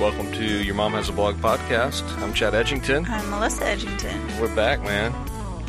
[0.00, 2.02] Welcome to Your Mom Has a Blog podcast.
[2.20, 3.08] I'm Chad Edgington.
[3.08, 4.40] I'm Melissa Edgington.
[4.40, 5.14] We're back, man.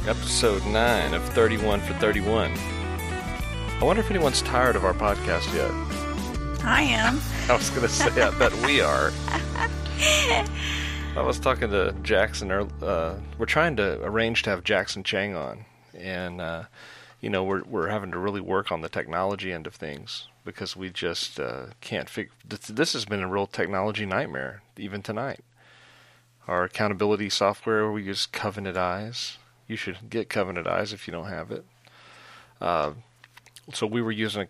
[0.07, 2.51] Episode 9 of 31 for 31.
[2.51, 5.69] I wonder if anyone's tired of our podcast yet.
[6.65, 7.21] I am.
[7.49, 9.13] I was going to say, I bet we are.
[11.15, 12.51] I was talking to Jackson.
[12.51, 15.65] Uh, we're trying to arrange to have Jackson Chang on.
[15.93, 16.63] And, uh,
[17.21, 20.75] you know, we're, we're having to really work on the technology end of things because
[20.77, 22.31] we just uh, can't figure.
[22.47, 25.43] This, has been a real technology nightmare, even tonight.
[26.47, 29.39] Our accountability software, we use Covenant Eyes.
[29.67, 31.65] You should get Covenant Eyes if you don't have it.
[32.61, 32.91] Uh,
[33.73, 34.47] so we were using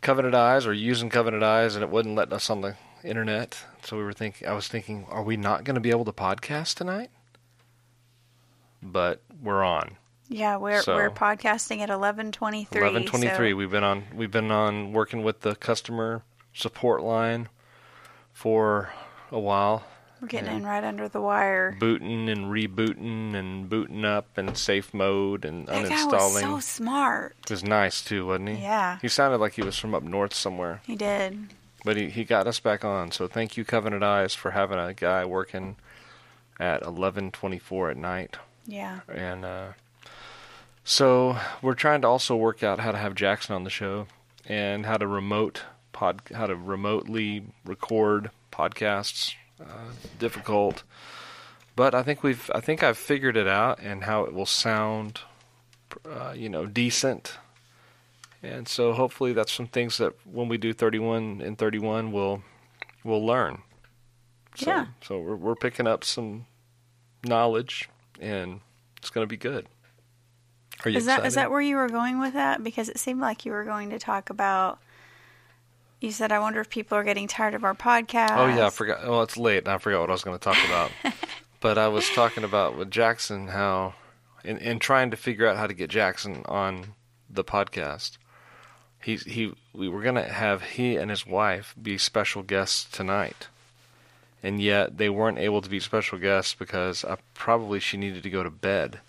[0.00, 3.58] Covenant Eyes or using Covenant Eyes, and it wouldn't let us on the internet.
[3.84, 6.12] So we were thinking, I was thinking, are we not going to be able to
[6.12, 7.10] podcast tonight?
[8.82, 9.98] But we're on.
[10.28, 12.80] Yeah, we're So- we're podcasting at eleven twenty three.
[12.82, 13.52] Eleven twenty three.
[13.54, 14.04] We've been on.
[14.14, 17.48] We've been on working with the customer support line
[18.32, 18.90] for
[19.32, 19.84] a while,
[20.20, 21.76] we're getting in right under the wire.
[21.80, 26.52] booting and rebooting and booting up and safe mode and That guy uninstalling.
[26.54, 27.34] was so smart.
[27.44, 28.54] It was nice too, wasn't he?
[28.56, 28.98] Yeah.
[29.02, 31.48] He sounded like he was from up north somewhere, He did.
[31.84, 33.10] but he he got us back on.
[33.10, 35.76] So thank you, Covenant Eyes, for having a guy working
[36.60, 38.36] at eleven twenty four at night.
[38.66, 39.00] Yeah.
[39.08, 39.66] and uh,
[40.86, 44.06] so we're trying to also work out how to have Jackson on the show
[44.48, 49.34] and how to remote pod, how to remotely record podcasts.
[49.60, 50.84] Uh, difficult,
[51.74, 55.20] but I think we've I think I've figured it out and how it will sound,
[56.08, 57.38] uh, you know, decent.
[58.42, 62.42] And so hopefully that's some things that when we do 31 and 31 we'll
[63.02, 63.62] we'll learn.
[64.54, 64.86] So, Yeah.
[65.02, 66.46] So we're we're picking up some
[67.24, 67.88] knowledge
[68.20, 68.60] and
[68.98, 69.66] it's going to be good.
[70.84, 71.28] Are you Is that excited?
[71.28, 72.62] is that where you were going with that?
[72.62, 74.78] Because it seemed like you were going to talk about.
[76.00, 78.70] You said, "I wonder if people are getting tired of our podcast." Oh yeah, I
[78.70, 79.06] forgot.
[79.06, 80.90] Well, it's late, and I forgot what I was going to talk about.
[81.60, 83.94] but I was talking about with Jackson how,
[84.44, 86.94] in in trying to figure out how to get Jackson on
[87.30, 88.18] the podcast,
[89.02, 93.48] he he we were going to have he and his wife be special guests tonight,
[94.42, 98.30] and yet they weren't able to be special guests because I, probably she needed to
[98.30, 99.00] go to bed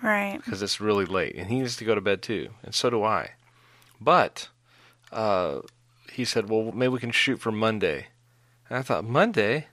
[0.00, 0.40] Right.
[0.44, 3.02] because it's really late, and he needs to go to bed too, and so do
[3.02, 3.32] I.
[4.00, 4.48] But
[5.12, 5.60] uh,
[6.10, 8.06] he said, "Well, maybe we can shoot for Monday."
[8.68, 9.66] And I thought, Monday?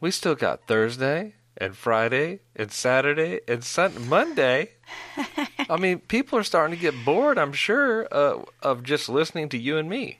[0.00, 3.98] We still got Thursday and Friday and Saturday and Sunday.
[4.00, 4.70] Monday?
[5.70, 7.38] I mean, people are starting to get bored.
[7.38, 10.18] I'm sure uh, of just listening to you and me.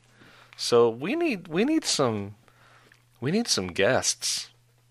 [0.57, 2.37] So we need we need some
[3.21, 4.49] we need some guests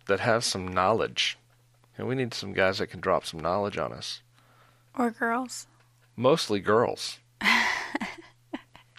[0.08, 1.38] that have some knowledge,
[1.98, 4.22] and we need some guys that can drop some knowledge on us
[4.98, 5.68] Or girls.
[6.16, 7.20] mostly girls.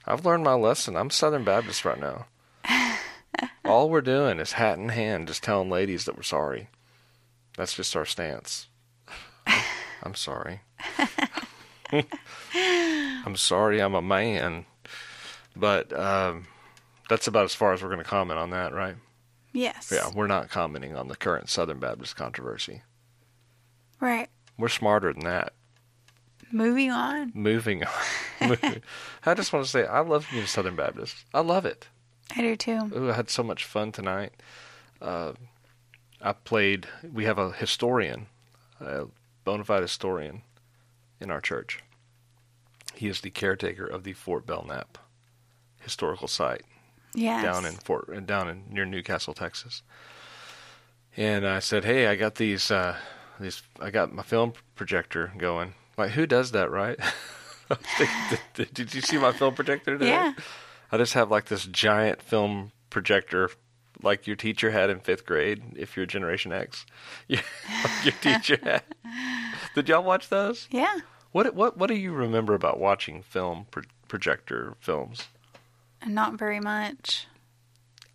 [0.07, 0.97] I've learned my lesson.
[0.97, 2.27] I'm Southern Baptist right now.
[3.65, 6.69] All we're doing is hat in hand, just telling ladies that we're sorry.
[7.57, 8.69] That's just our stance.
[10.03, 10.61] I'm sorry.
[12.55, 13.81] I'm sorry.
[13.81, 14.67] I'm a man.
[15.57, 16.47] But um,
[17.09, 18.97] that's about as far as we're going to comment on that, right?
[19.55, 19.91] Yes.
[19.95, 22.83] Yeah, we're not commenting on the current Southern Baptist controversy.
[24.01, 24.29] Right.
[24.59, 25.53] We're smarter than that.
[26.51, 27.31] Moving on.
[27.35, 28.59] Moving on.
[29.27, 31.17] I just want to say I love being a Southern Baptist.
[31.33, 31.89] I love it.
[32.37, 32.91] I do too.
[32.95, 34.33] Ooh, I had so much fun tonight.
[35.01, 35.35] Uh,
[36.21, 36.89] I played.
[37.13, 38.27] We have a historian,
[38.81, 39.07] a
[39.45, 40.43] bona fide historian,
[41.21, 41.81] in our church.
[42.95, 44.99] He is the caretaker of the Fort Belknap
[45.81, 46.63] historical site
[47.15, 47.45] Yes.
[47.45, 49.83] down in Fort down in near Newcastle, Texas.
[51.17, 52.97] And I said, "Hey, I got these uh,
[53.39, 53.63] these.
[53.81, 55.75] I got my film projector going.
[55.97, 56.99] Like, who does that, right?
[57.71, 60.11] I was thinking, did, you see my film projector today?
[60.11, 60.33] Yeah.
[60.93, 63.51] I just have like this giant film projector,
[64.03, 65.63] like your teacher had in fifth grade.
[65.77, 66.85] If you're Generation X,
[67.29, 67.41] your,
[68.03, 68.83] your teacher had.
[69.75, 70.69] Did y'all watch those?
[70.71, 70.99] Yeah.
[71.33, 75.29] What what what do you remember about watching film pro- projector films?
[76.07, 77.27] Not very much.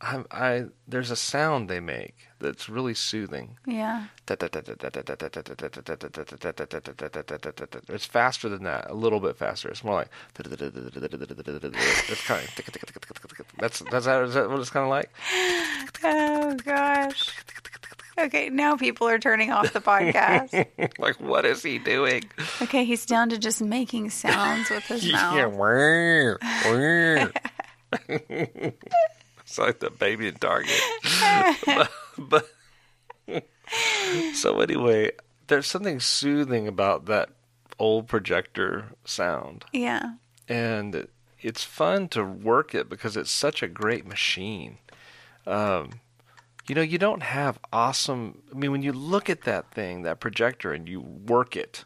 [0.01, 3.57] I, I there's a sound they make that's really soothing.
[3.67, 4.05] Yeah.
[7.89, 9.67] It's faster than that, a little bit faster.
[9.69, 10.09] It's more like
[10.39, 12.49] it's kind of
[13.59, 15.11] that's that's that, is that what it's kind of like.
[16.03, 17.31] Oh gosh.
[18.17, 20.65] Okay, now people are turning off the podcast.
[20.99, 22.23] like what is he doing?
[22.61, 25.55] Okay, he's down to just making sounds with his Yeah, mouth.
[25.55, 26.39] whir.
[28.07, 30.79] It's like the baby in Target.
[31.65, 33.43] but, but
[34.33, 35.11] so anyway,
[35.47, 37.29] there's something soothing about that
[37.77, 40.15] old projector sound, Yeah.
[40.47, 41.07] and
[41.41, 44.77] it's fun to work it because it's such a great machine.
[45.47, 46.01] Um,
[46.67, 48.43] You know, you don't have awesome.
[48.51, 51.85] I mean, when you look at that thing, that projector, and you work it,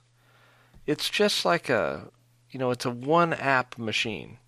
[0.85, 2.09] it's just like a,
[2.51, 4.39] you know, it's a one app machine.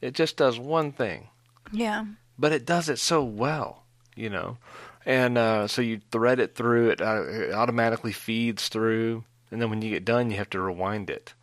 [0.00, 1.28] It just does one thing,
[1.72, 2.04] Yeah.
[2.38, 3.84] but it does it so well,
[4.14, 4.58] you know.
[5.04, 9.70] And uh, so you thread it through, it, uh, it automatically feeds through, and then
[9.70, 11.34] when you get done, you have to rewind it.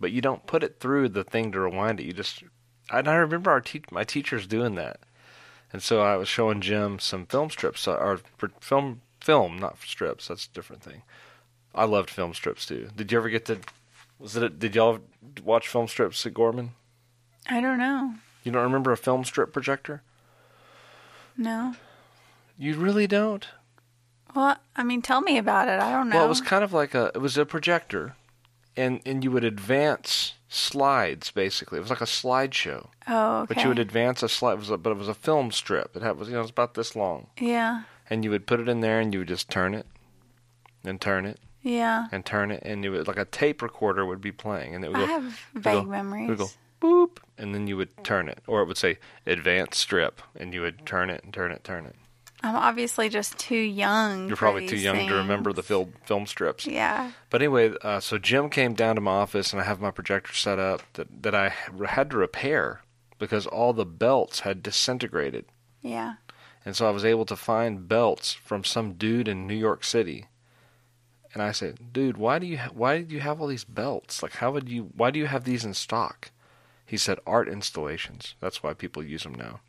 [0.00, 2.06] But you don't put it through the thing to rewind it.
[2.06, 2.42] You just,
[2.90, 5.00] and I remember our te- my teachers doing that.
[5.72, 8.20] And so I was showing Jim some film strips, uh, or
[8.60, 10.28] film, film, not strips.
[10.28, 11.02] That's a different thing.
[11.74, 12.88] I loved film strips too.
[12.96, 13.58] Did you ever get to?
[14.18, 14.58] Was it?
[14.58, 15.00] Did y'all
[15.44, 16.72] watch film strips at Gorman?
[17.48, 18.14] I don't know.
[18.44, 20.02] You don't remember a film strip projector?
[21.36, 21.74] No.
[22.58, 23.46] You really don't?
[24.34, 25.80] Well, I mean, tell me about it.
[25.80, 26.16] I don't know.
[26.16, 27.10] Well, it was kind of like a.
[27.14, 28.14] It was a projector,
[28.76, 31.78] and and you would advance slides basically.
[31.78, 33.54] It was like a slideshow, oh, okay.
[33.54, 34.54] but you would advance a slide.
[34.54, 35.96] It was a, but it was a film strip.
[35.96, 37.82] It had was you know it was about this long, yeah.
[38.10, 39.86] and you would put it in there, and you would just turn it,
[40.84, 42.06] and turn it, Yeah.
[42.12, 44.88] and turn it, and it would like a tape recorder would be playing, and it
[44.92, 45.20] would I go.
[45.20, 46.28] have vague go- memories.
[46.28, 46.48] Would go
[46.80, 50.60] boop, and then you would turn it, or it would say advanced strip, and you
[50.60, 51.94] would turn it and turn it, turn it.
[52.42, 54.28] I'm obviously just too young.
[54.28, 56.66] You're for probably too these young to remember the film film strips.
[56.66, 57.12] Yeah.
[57.30, 60.32] But anyway, uh, so Jim came down to my office, and I have my projector
[60.34, 61.48] set up that that I
[61.88, 62.82] had to repair
[63.18, 65.46] because all the belts had disintegrated,
[65.80, 66.16] Yeah.
[66.66, 70.26] and so I was able to find belts from some dude in New York City.
[71.32, 74.22] And I said, "Dude, why do you ha- why do you have all these belts?
[74.22, 76.30] Like, how would you why do you have these in stock?"
[76.86, 78.34] He said, "Art installations.
[78.40, 79.60] That's why people use them now,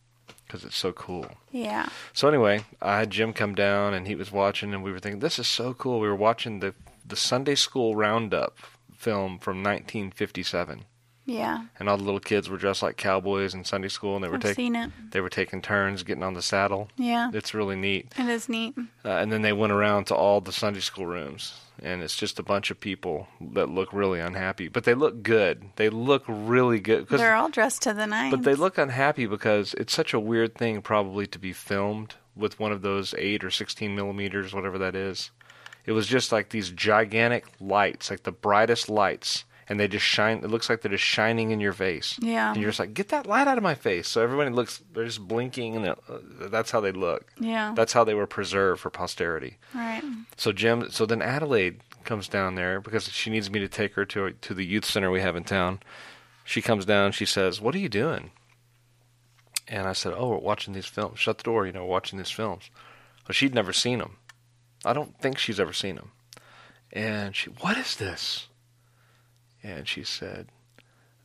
[0.45, 1.89] because it's so cool." Yeah.
[2.13, 5.19] So anyway, I had Jim come down and he was watching and we were thinking,
[5.19, 5.99] This is so cool.
[5.99, 6.75] We were watching the
[7.05, 8.57] the Sunday school roundup
[8.95, 10.85] film from nineteen fifty seven.
[11.27, 11.65] Yeah.
[11.77, 14.39] And all the little kids were dressed like cowboys in Sunday school and they were
[14.39, 16.89] taking they were taking turns getting on the saddle.
[16.97, 17.29] Yeah.
[17.33, 18.13] It's really neat.
[18.17, 18.75] It is neat.
[19.05, 21.53] Uh, and then they went around to all the Sunday school rooms
[21.83, 25.65] and it's just a bunch of people that look really unhappy, but they look good.
[25.75, 27.07] They look really good.
[27.07, 28.33] Cause, They're all dressed to the nines.
[28.35, 32.59] but they look unhappy because it's such a weird thing, probably, to be filmed with
[32.59, 35.31] one of those 8 or 16 millimeters, whatever that is.
[35.85, 40.37] It was just like these gigantic lights, like the brightest lights, and they just shine.
[40.39, 42.17] It looks like they're just shining in your face.
[42.21, 42.51] Yeah.
[42.51, 44.07] And you're just like, get that light out of my face.
[44.07, 45.95] So everybody looks, they're just blinking, and uh,
[46.49, 47.33] that's how they look.
[47.39, 47.73] Yeah.
[47.75, 49.57] That's how they were preserved for posterity.
[49.73, 50.03] right.
[50.37, 54.05] So Jim, so then Adelaide comes down there because she needs me to take her
[54.05, 55.79] to to the youth center we have in town.
[56.45, 57.11] She comes down.
[57.11, 58.31] She says, "What are you doing?"
[59.67, 61.19] And I said, "Oh, we're watching these films.
[61.19, 61.65] Shut the door.
[61.65, 62.69] You know, watching these films."
[63.27, 64.17] Well, she'd never seen them.
[64.85, 66.11] I don't think she's ever seen them.
[66.93, 68.47] And she, "What is this?"
[69.67, 70.47] And she said,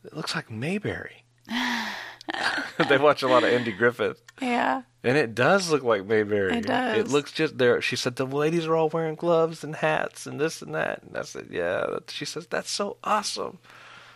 [0.03, 1.23] "It looks like Mayberry."
[2.89, 4.21] they watch a lot of Andy Griffith.
[4.41, 4.83] Yeah.
[5.03, 6.57] And it does look like Mayberry.
[6.57, 6.97] It does.
[6.97, 7.81] It looks just there.
[7.81, 11.03] She said the ladies are all wearing gloves and hats and this and that.
[11.03, 11.85] And I said, yeah.
[12.07, 13.59] She says that's so awesome.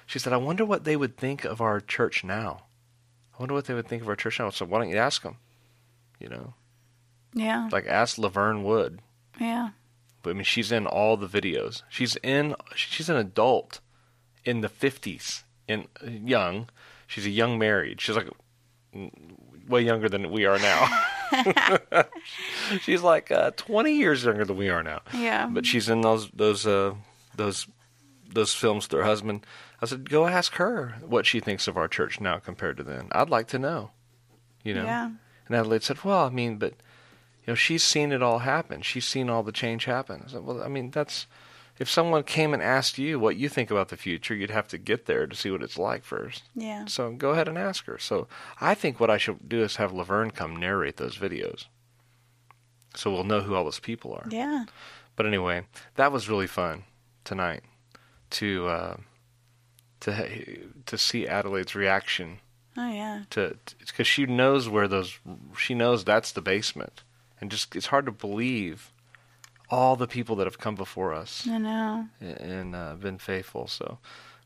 [0.05, 2.63] She said, I wonder what they would think of our church now.
[3.37, 4.49] I wonder what they would think of our church now.
[4.49, 5.37] So why don't you ask them?
[6.19, 6.53] You know,
[7.33, 7.69] Yeah.
[7.71, 9.01] like ask Laverne Wood.
[9.39, 9.69] Yeah.
[10.23, 11.83] But I mean, she's in all the videos.
[11.89, 12.55] She's in.
[12.75, 13.81] She's an adult
[14.47, 16.69] in the fifties, in young.
[17.05, 18.01] She's a young married.
[18.01, 18.29] She's like
[19.67, 21.03] way younger than we are now.
[22.81, 25.01] she's like uh, twenty years younger than we are now.
[25.13, 25.47] Yeah.
[25.51, 26.95] But she's in those those uh,
[27.35, 27.67] those
[28.33, 29.45] those films with her husband.
[29.81, 33.09] I said, go ask her what she thinks of our church now compared to then.
[33.11, 33.91] I'd like to know.
[34.63, 34.83] You know.
[34.83, 35.11] Yeah.
[35.47, 36.73] And Adelaide said, "Well, I mean, but
[37.45, 38.81] you know, she's seen it all happen.
[38.81, 41.27] She's seen all the change happen." I said, "Well, I mean, that's
[41.79, 44.77] if someone came and asked you what you think about the future, you'd have to
[44.77, 46.43] get there to see what it's like first.
[46.55, 46.85] Yeah.
[46.85, 47.97] So go ahead and ask her.
[47.99, 48.27] So
[48.59, 51.65] I think what I should do is have Laverne come narrate those videos,
[52.95, 54.27] so we'll know who all those people are.
[54.29, 54.65] Yeah.
[55.15, 55.63] But anyway,
[55.95, 56.83] that was really fun
[57.23, 57.61] tonight
[58.31, 58.97] to uh,
[60.01, 62.39] to to see Adelaide's reaction
[62.77, 63.23] Oh yeah.
[63.31, 65.17] to because she knows where those
[65.57, 67.01] she knows that's the basement
[67.41, 68.91] and just it's hard to believe
[69.69, 71.47] all the people that have come before us.
[71.49, 72.07] I know.
[72.21, 73.99] and uh, been faithful so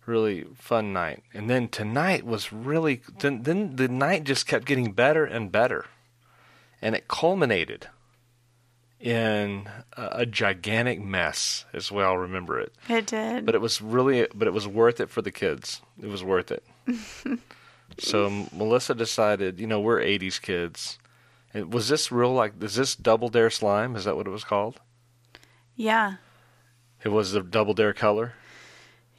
[0.05, 1.23] really fun night.
[1.33, 5.85] And then tonight was really then, then the night just kept getting better and better.
[6.81, 7.87] And it culminated
[8.99, 12.73] in a, a gigantic mess as well remember it.
[12.89, 13.45] It did.
[13.45, 15.81] but it was really but it was worth it for the kids.
[16.01, 16.63] It was worth it.
[17.99, 20.97] So melissa decided you know we're 80s kids.
[21.53, 23.95] And was this real like is this double dare slime?
[23.97, 24.79] Is that what it was called
[25.81, 26.15] yeah.
[27.03, 28.33] it was the double dare color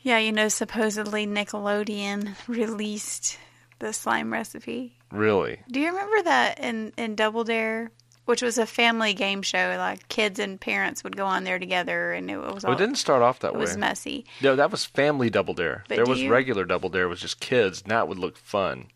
[0.02, 3.38] Yeah, you know, supposedly Nickelodeon released
[3.78, 4.98] the slime recipe.
[5.10, 7.90] really Do you remember that in, in Double Dare
[8.24, 9.74] which was a family game show.
[9.78, 12.96] Like kids and parents would go on there together, and it was all, it didn't
[12.96, 13.58] start off that it way.
[13.58, 14.24] It was messy.
[14.40, 15.84] No, that was family double dare.
[15.88, 18.36] But there was you- regular double dare, It was just kids, and that would look
[18.36, 18.86] fun.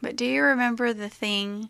[0.00, 1.68] But do you remember the thing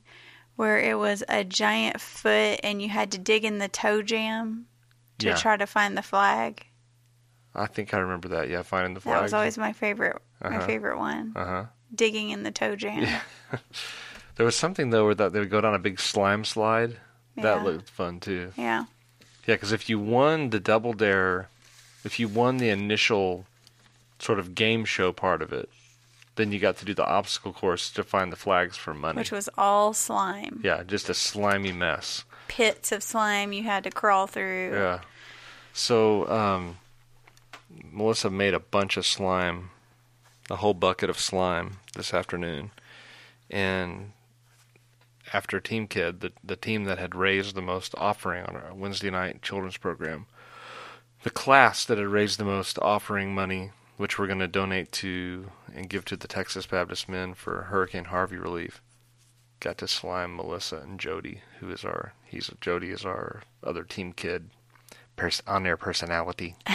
[0.56, 4.66] where it was a giant foot and you had to dig in the toe jam
[5.20, 5.34] to Yeah.
[5.36, 6.66] try to find the flag?
[7.54, 8.48] I think I remember that.
[8.48, 9.16] Yeah, finding the flag.
[9.16, 10.20] That was always my favorite.
[10.42, 10.66] My Uh-huh.
[10.66, 11.32] favorite one.
[11.36, 11.64] Uh huh.
[11.94, 13.06] Digging in the toe jam.
[14.36, 16.96] There was something though where that they would go down a big slime slide.
[17.36, 18.52] That looked fun too.
[18.56, 18.84] Yeah.
[19.46, 21.48] Yeah, because if you won the double dare,
[22.04, 23.44] if you won the initial
[24.18, 25.68] sort of game show part of it,
[26.36, 29.16] then you got to do the obstacle course to find the flags for money.
[29.16, 30.60] Which was all slime.
[30.62, 32.24] yeah, just a slimy mess.
[32.50, 34.72] Pits of slime you had to crawl through.
[34.72, 35.00] Yeah.
[35.72, 36.78] So um,
[37.92, 39.70] Melissa made a bunch of slime,
[40.50, 42.72] a whole bucket of slime this afternoon,
[43.48, 44.10] and
[45.32, 49.10] after Team Kid, the the team that had raised the most offering on our Wednesday
[49.10, 50.26] night children's program,
[51.22, 55.52] the class that had raised the most offering money, which we're going to donate to
[55.72, 58.82] and give to the Texas Baptist Men for Hurricane Harvey relief,
[59.60, 64.12] got to slime Melissa and Jody, who is our he's Jody is our other Team
[64.12, 64.50] Kid
[65.16, 66.56] pers- on air personality.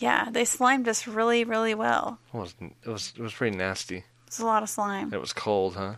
[0.00, 2.18] Yeah, they slimed us really, really well.
[2.32, 3.98] It was it was it was pretty nasty.
[3.98, 5.12] It was a lot of slime.
[5.12, 5.96] It was cold, huh?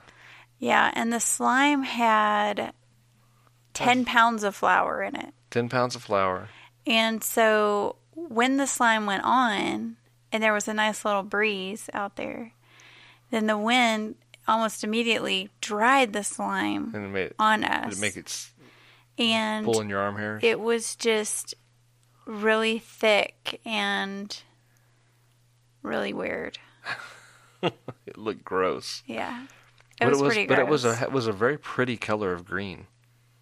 [0.59, 2.73] Yeah, and the slime had
[3.75, 5.33] 10 pounds of flour in it.
[5.51, 6.49] Ten pounds of flour.
[6.85, 9.97] And so when the slime went on,
[10.33, 12.55] and there was a nice little breeze out there,
[13.31, 14.17] then the wind
[14.49, 17.97] almost immediately dried the slime And it made on did us.
[17.99, 18.49] it make it
[19.19, 20.41] and pull in your arm hairs.
[20.43, 21.55] it was just
[22.27, 24.37] really thick and
[25.83, 26.59] really weird.
[28.07, 29.05] It looked gross.
[29.07, 29.47] Yeah.
[30.01, 30.67] It was, it was pretty but gross.
[30.67, 32.89] it was a it was a very pretty color of green.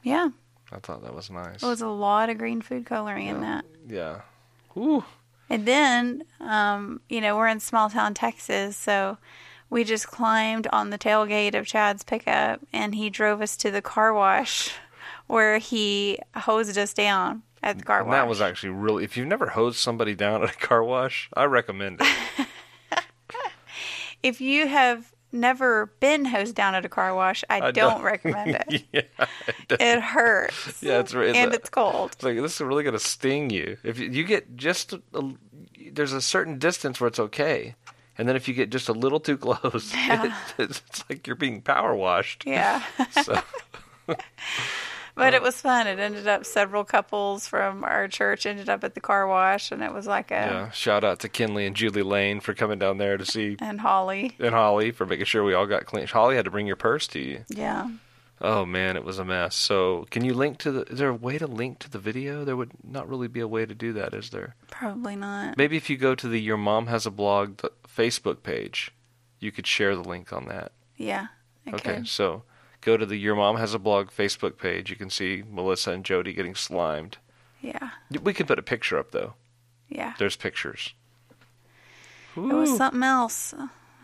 [0.03, 0.29] Yeah.
[0.71, 1.63] I thought that was nice.
[1.63, 3.65] It was a lot of green food coloring in that.
[3.89, 4.21] yeah.
[4.77, 5.03] Ooh.
[5.49, 9.17] And then, um, you know, we're in small town Texas, so
[9.71, 13.81] we just climbed on the tailgate of Chad's pickup and he drove us to the
[13.83, 14.73] car wash
[15.27, 18.17] where he hosed us down at the car And wash.
[18.17, 21.45] that was actually really if you've never hosed somebody down at a car wash, I
[21.45, 22.47] recommend it.
[24.23, 28.03] if you have never been hosed down at a car wash, I, I don't, don't-
[28.03, 28.85] recommend it.
[28.93, 29.27] yeah.
[29.71, 30.79] It hurts.
[30.83, 32.13] Yeah, it's and it's cold.
[32.15, 33.77] it's like this is really going to sting you.
[33.85, 35.35] If you, you get just a, a-
[35.93, 37.77] there's a certain distance where it's okay.
[38.19, 40.37] And then if you get just a little too close, Yeah.
[40.59, 42.45] it's, it's like you're being power washed.
[42.47, 42.83] Yeah.
[43.25, 43.41] So,
[45.17, 45.87] But it was fun.
[45.87, 49.83] It ended up several couples from our church ended up at the car wash and
[49.83, 50.71] it was like a yeah.
[50.71, 54.35] Shout out to Kinley and Julie Lane for coming down there to see, and Holly.
[54.39, 56.07] and Holly for making sure we all got clean.
[56.07, 57.45] Holly had to bring your purse to you.
[57.49, 57.91] Yeah.
[58.41, 59.55] Oh man, it was a mess.
[59.55, 60.83] So, can you link to the?
[60.85, 62.43] Is there a way to link to the video?
[62.47, 64.55] There would not really be a way to do that, is there?
[64.71, 65.59] Probably not.
[65.59, 67.59] Maybe if you go to the Your Mom Has a Blog
[67.97, 68.93] Facebook page,
[69.39, 70.73] you could share the link on that.
[70.97, 71.29] Yeah.
[71.67, 72.09] I Okay, could.
[72.09, 72.43] so
[72.81, 74.91] go to the Your Mom Has a Blog Facebook page.
[74.91, 77.19] You can see Melissa and Jody getting slimed.
[77.61, 77.91] Yeah.
[78.23, 79.35] We can put a picture up though.
[79.89, 80.15] Yeah.
[80.19, 80.95] There's pictures.
[82.37, 83.55] It was something else.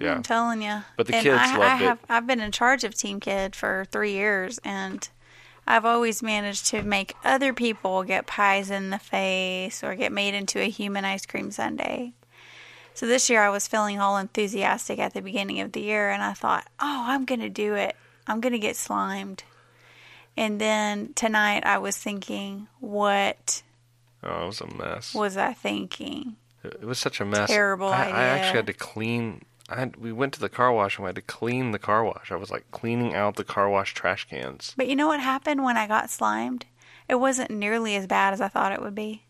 [0.00, 0.14] Yeah.
[0.16, 0.82] I'm telling you.
[0.96, 1.88] But the and kids I, loved I it.
[1.88, 5.08] have, I've been in charge of Team Kid for three years, and
[5.66, 10.34] I've always managed to make other people get pies in the face or get made
[10.34, 12.12] into a human ice cream sundae.
[12.96, 16.22] So this year I was feeling all enthusiastic at the beginning of the year, and
[16.22, 17.94] I thought, oh, I'm going to do it.
[18.26, 19.44] I'm going to get slimed.
[20.34, 23.62] And then tonight I was thinking, what
[24.22, 25.14] Oh, it was a mess.
[25.14, 26.36] was I thinking?
[26.64, 27.50] It was such a mess.
[27.50, 29.42] Terrible I, I actually had to clean.
[29.68, 32.02] I had, we went to the car wash and we had to clean the car
[32.02, 32.32] wash.
[32.32, 34.72] I was like cleaning out the car wash trash cans.
[34.74, 36.64] But you know what happened when I got slimed?
[37.10, 39.22] It wasn't nearly as bad as I thought it would be.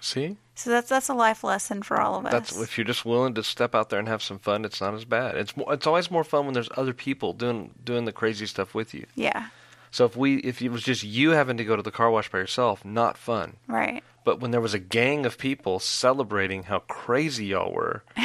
[0.00, 2.32] See, So that's that's a life lesson for all of us.
[2.32, 4.64] that's if you're just willing to step out there and have some fun.
[4.64, 5.36] It's not as bad.
[5.36, 8.74] It's more, it's always more fun when there's other people doing doing the crazy stuff
[8.74, 9.06] with you.
[9.14, 9.48] yeah,
[9.90, 12.30] So if we if it was just you having to go to the car wash
[12.30, 13.56] by yourself, not fun.
[13.66, 14.02] right.
[14.24, 18.02] But when there was a gang of people celebrating how crazy y'all were.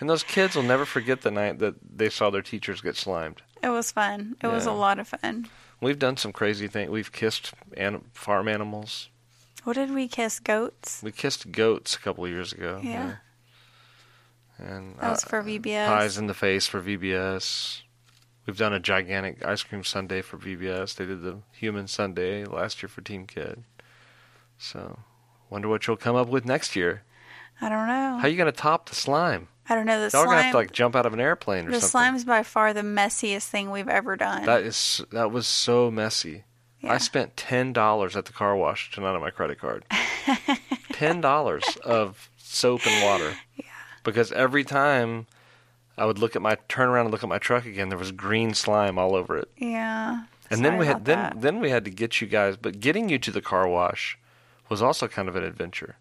[0.00, 3.42] and those kids will never forget the night that they saw their teachers get slimed.
[3.62, 4.36] It was fun.
[4.42, 5.48] It was a lot of fun.
[5.80, 6.90] We've done some crazy things.
[6.90, 9.08] We've kissed an- farm animals.
[9.64, 10.38] What did we kiss?
[10.40, 11.02] Goats?
[11.02, 12.80] We kissed goats a couple of years ago.
[12.82, 13.16] Yeah.
[14.58, 15.86] And That was uh, for VBS.
[15.86, 17.82] pies in the face for VBS.
[18.46, 20.96] We've done a gigantic ice cream sundae for VBS.
[20.96, 23.64] They did the human sundae last year for Team Kid.
[24.58, 24.98] So,
[25.48, 27.02] wonder what you'll come up with next year.
[27.60, 28.18] I don't know.
[28.20, 29.48] How you going to top the slime?
[29.68, 30.00] I don't know.
[30.00, 31.72] The Y'all are gonna have to like jump out of an airplane or something.
[31.74, 31.90] the something.
[31.90, 34.44] slime's by far the messiest thing we've ever done.
[34.44, 36.42] That is that was so messy.
[36.82, 36.92] Yeah.
[36.94, 39.84] I spent ten dollars at the car wash tonight on my credit card.
[40.92, 43.36] ten dollars of soap and water.
[43.56, 43.64] Yeah.
[44.02, 45.26] Because every time
[45.98, 48.12] I would look at my turn around and look at my truck again, there was
[48.12, 49.50] green slime all over it.
[49.56, 50.24] yeah.
[50.52, 51.40] And then we had then that.
[51.40, 54.18] then we had to get you guys, but getting you to the car wash
[54.68, 55.96] was also kind of an adventure.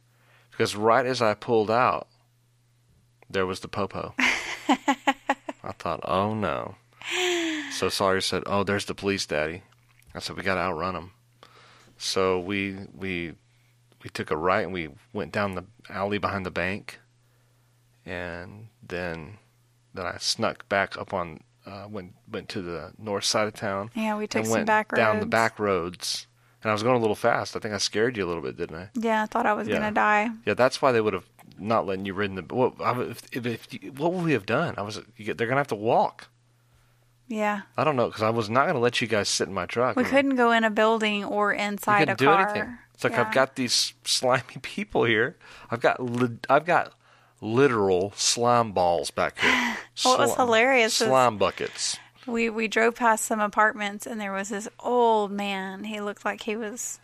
[0.50, 2.08] Because right as I pulled out,
[3.30, 4.16] there was the popo.
[4.68, 6.76] I thought, "Oh no."
[7.72, 9.62] So Sawyer said, "Oh, there's the police, Daddy."
[10.16, 11.12] I said, "We got to outrun them."
[11.98, 13.34] So we we
[14.04, 17.00] we took a right and we went down the alley behind the bank,
[18.06, 19.38] and then
[19.94, 23.92] then I snuck back up on uh, went went to the north side of town
[23.96, 25.00] Yeah, we took some back roads.
[25.00, 26.26] down the back roads.
[26.62, 27.56] And I was going a little fast.
[27.56, 28.90] I think I scared you a little bit, didn't I?
[28.94, 29.76] Yeah, I thought I was Yeah.
[29.76, 30.30] gonna die.
[30.46, 31.24] Yeah, that's why they would have
[31.58, 32.54] not letting you rid in the.
[32.54, 34.74] What, I, would- if, if, if you, what would we have done?
[34.78, 35.00] I was.
[35.16, 36.28] You get, they're gonna have to walk.
[37.32, 39.66] Yeah, I don't know because I was not gonna let you guys sit in my
[39.68, 39.96] truck.
[39.96, 42.50] we I mean, couldn't go in a building or inside couldn't a do car.
[42.50, 42.78] anything.
[42.96, 43.22] It's like Yeah.
[43.22, 45.38] I've got these slimy people here.
[45.70, 46.94] I've got li- I've got
[47.40, 49.78] literal slime balls back here.
[50.04, 51.98] What was Slime- hilarious Slime buckets.
[52.26, 55.84] We we drove past some apartments and there was this old man.
[55.84, 57.00] He looked like he was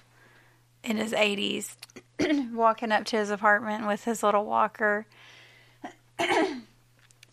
[0.83, 1.75] in his 80s
[2.53, 5.05] walking up to his apartment with his little walker.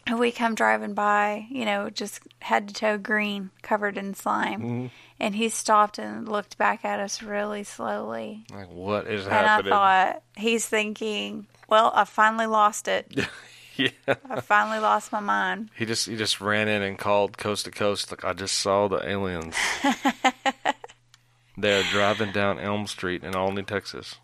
[0.07, 4.61] and we come driving by, you know, just head to toe green, covered in slime.
[4.61, 4.87] Mm-hmm.
[5.21, 8.45] And he stopped and looked back at us really slowly.
[8.53, 9.73] Like what is And happening?
[9.73, 13.13] I thought, he's thinking, well, I finally lost it.
[13.77, 13.91] yeah.
[14.29, 15.71] I finally lost my mind.
[15.77, 18.89] He just he just ran in and called coast to coast like I just saw
[18.89, 19.55] the aliens.
[21.57, 24.17] They're driving down Elm Street in Albany, Texas.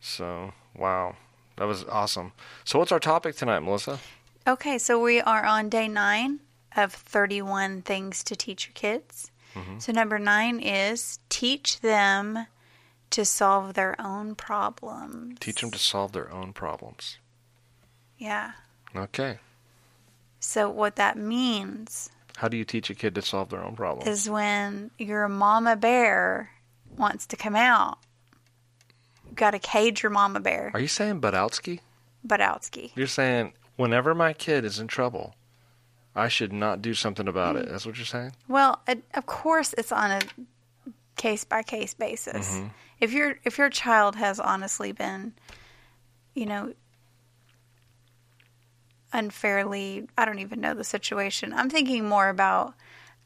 [0.00, 1.16] So wow,
[1.56, 2.32] that was awesome.
[2.64, 3.98] So what's our topic tonight, Melissa?
[4.46, 6.40] Okay, so we are on day nine
[6.76, 9.30] of 31 things to teach your kids.
[9.54, 9.78] Mm-hmm.
[9.78, 12.46] So, number nine is teach them
[13.10, 15.38] to solve their own problems.
[15.40, 17.18] Teach them to solve their own problems.
[18.18, 18.52] Yeah.
[18.94, 19.38] Okay.
[20.40, 24.08] So, what that means How do you teach a kid to solve their own problems?
[24.08, 26.50] is when your mama bear
[26.96, 27.98] wants to come out,
[29.26, 31.80] you've got to cage your mama bear, Are you saying Badowski?
[32.26, 32.92] Badowski.
[32.94, 35.34] You're saying whenever my kid is in trouble,
[36.14, 37.68] I should not do something about it.
[37.70, 38.32] That's what you're saying?
[38.48, 40.20] Well, it, of course, it's on a
[41.16, 42.56] case by case basis.
[42.56, 42.66] Mm-hmm.
[43.00, 45.32] If your if your child has honestly been,
[46.34, 46.74] you know,
[49.12, 51.52] unfairly, I don't even know the situation.
[51.52, 52.74] I'm thinking more about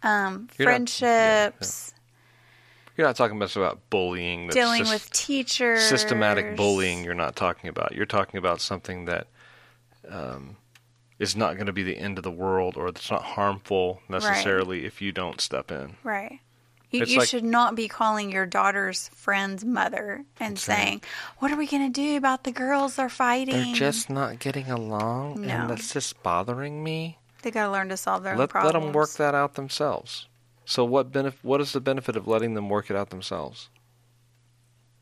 [0.02, 4.48] um, You're not- friendships, yeah, You're not talking about about bullying.
[4.48, 7.04] Dealing with teachers, systematic bullying.
[7.04, 7.94] You're not talking about.
[7.94, 9.28] You're talking about something that
[10.12, 10.56] um,
[11.18, 14.84] is not going to be the end of the world, or it's not harmful necessarily
[14.84, 15.96] if you don't step in.
[16.04, 16.40] Right.
[16.90, 21.02] You, you like- should not be calling your daughter's friend's mother and saying,
[21.38, 24.70] "What are we going to do about the girls they're fighting?" They're just not getting
[24.70, 25.48] along, No.
[25.48, 27.18] and that's just bothering me.
[27.40, 30.26] They got to learn to solve their own Let let them work that out themselves.
[30.66, 33.68] So what benef- What is the benefit of letting them work it out themselves?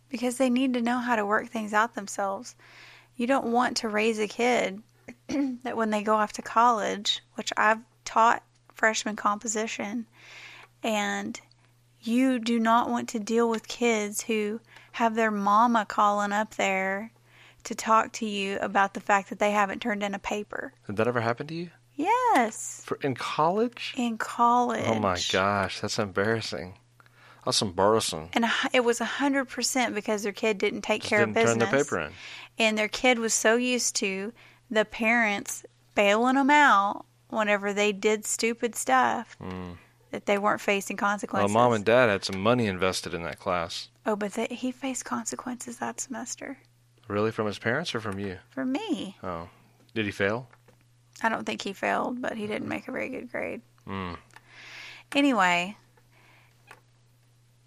[0.09, 2.57] because they need to know how to work things out themselves.
[3.17, 4.83] You don't want to raise a kid
[5.63, 8.43] that when they go off to college, which I've taught
[8.75, 10.07] freshman composition,
[10.83, 11.41] and
[12.03, 14.61] you do not want to deal with kids who
[14.93, 17.13] have their mama calling up there
[17.65, 20.73] to talk to you about the fact that they haven't turned in a paper.
[20.87, 21.71] Did that ever happen to you?
[21.95, 23.93] Yes, For, in college?
[23.97, 24.85] in college.
[24.87, 26.79] Oh my gosh, that's embarrassing.
[27.45, 28.31] That's embarrassing.
[28.33, 31.35] And it was a hundred percent because their kid didn't take Just care didn't of
[31.45, 31.69] business.
[31.69, 32.13] turn the paper in.
[32.59, 34.33] and their kid was so used to
[34.71, 39.37] the parents bailing them out whenever they did stupid stuff
[40.11, 41.05] that they weren't facing Hmm.
[41.05, 41.53] Well, consequences.
[41.55, 43.89] mom and dad had some money invested in that class.
[44.07, 46.59] oh, but they, he faced consequences that semester
[47.09, 48.39] Really, from his parents or from you?
[48.51, 49.17] From me.
[49.25, 49.49] Oh,
[49.95, 50.49] did he fail?
[51.23, 53.63] I don't think he failed, but he didn't make a very good grade.
[53.89, 54.17] Mm.
[55.13, 55.77] Anyway,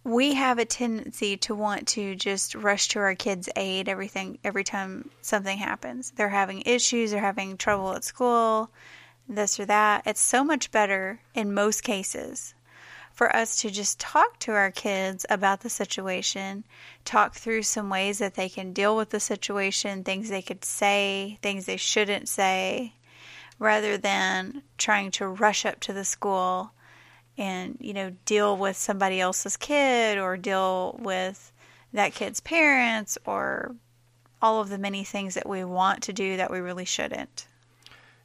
[0.03, 4.63] we have a tendency to want to just rush to our kids' aid everything every
[4.63, 6.11] time something happens.
[6.11, 8.69] They're having issues, they're having trouble at school,
[9.29, 10.03] this or that.
[10.05, 12.53] It's so much better in most cases
[13.13, 16.63] for us to just talk to our kids about the situation,
[17.05, 21.37] talk through some ways that they can deal with the situation, things they could say,
[21.41, 22.93] things they shouldn't say,
[23.59, 26.71] rather than trying to rush up to the school
[27.37, 31.51] and, you know, deal with somebody else's kid or deal with
[31.93, 33.75] that kid's parents or
[34.41, 37.47] all of the many things that we want to do that we really shouldn't.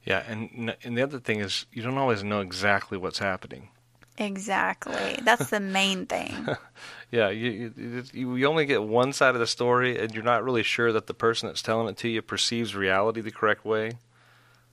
[0.04, 3.68] Yeah, and and the other thing is you don't always know exactly what's happening.
[4.16, 5.18] Exactly.
[5.22, 6.48] That's the main thing.
[7.10, 7.72] Yeah, you,
[8.12, 11.06] you you only get one side of the story, and you're not really sure that
[11.06, 13.92] the person that's telling it to you perceives reality the correct way.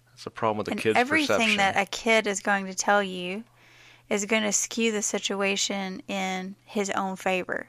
[0.10, 1.58] That's a problem with the and kid's everything perception.
[1.58, 3.46] that a kid is going to tell you
[4.10, 7.68] is going to skew the situation in his own favor.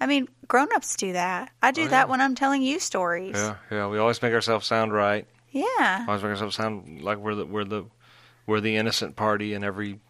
[0.00, 1.50] I mean, grown-ups do that.
[1.62, 3.34] I do Oh, that when I'm telling you stories.
[3.36, 5.26] yeah, yeah, we always make ourselves sound right.
[5.50, 6.04] Yeah.
[6.06, 7.84] Always make ourselves sound like we're the we're the
[8.46, 10.00] we're the innocent party in every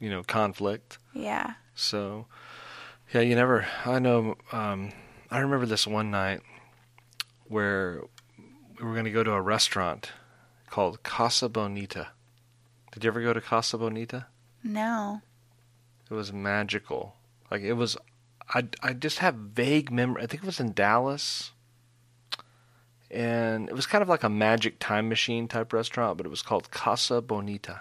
[0.00, 0.98] you know conflict.
[1.14, 1.54] Yeah.
[1.74, 2.26] So,
[3.14, 3.66] yeah, you never.
[3.86, 4.36] I know.
[4.52, 4.90] Um,
[5.30, 6.40] I remember this one night
[7.48, 8.02] where
[8.78, 10.10] we were going to go to a restaurant
[10.68, 12.08] called Casa Bonita.
[12.92, 14.26] Did you ever go to Casa Bonita?
[14.62, 15.22] No.
[16.10, 17.16] It was magical.
[17.50, 17.96] Like it was.
[18.52, 20.22] I I just have vague memory.
[20.22, 21.52] I think it was in Dallas.
[23.10, 26.42] And it was kind of like a magic time machine type restaurant, but it was
[26.42, 27.80] called Casa Bonita.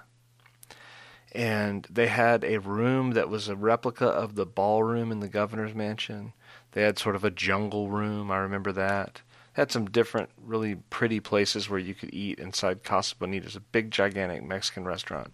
[1.32, 5.76] And they had a room that was a replica of the ballroom in the governor's
[5.76, 6.34] mansion.
[6.72, 8.32] They had sort of a jungle room.
[8.32, 9.22] I remember that.
[9.54, 13.46] Had some different, really pretty places where you could eat inside Casa Bonita.
[13.46, 15.34] It's a big, gigantic Mexican restaurant.